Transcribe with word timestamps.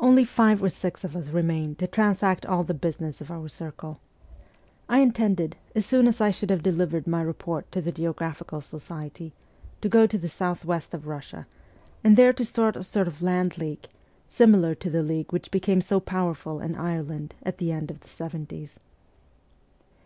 Only 0.00 0.24
five 0.24 0.62
or 0.62 0.70
six 0.70 1.04
of 1.04 1.14
us 1.14 1.28
remained 1.28 1.76
to 1.76 1.86
transact 1.86 2.46
all 2.46 2.64
the 2.64 2.72
business 2.72 3.20
of 3.20 3.30
our 3.30 3.50
circle. 3.50 4.00
I 4.88 5.00
intended, 5.00 5.56
as 5.74 5.84
soon 5.84 6.06
as 6.08 6.22
I 6.22 6.30
should 6.30 6.48
have 6.48 6.62
delivered 6.62 7.06
my 7.06 7.20
report 7.20 7.70
to 7.72 7.82
the 7.82 7.92
Geographical 7.92 8.62
Society, 8.62 9.34
to 9.82 9.88
go 9.90 10.06
to 10.06 10.16
the 10.16 10.26
south 10.26 10.64
west 10.64 10.94
of 10.94 11.06
Russia, 11.06 11.46
and 12.02 12.16
there 12.16 12.32
to 12.32 12.46
start 12.46 12.76
a 12.78 12.82
sort 12.82 13.08
of 13.08 13.20
land 13.20 13.58
league, 13.58 13.88
similar 14.30 14.74
to 14.76 14.88
the 14.88 15.02
league 15.02 15.34
which 15.34 15.50
became 15.50 15.82
so 15.82 16.00
powerful 16.00 16.60
in 16.62 16.74
Ireland 16.74 17.34
at 17.42 17.58
the 17.58 17.70
end 17.70 17.90
of 17.90 18.00
the 18.00 18.08
seventies. 18.08 18.80